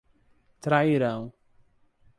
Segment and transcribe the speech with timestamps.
[0.59, 1.31] Trairão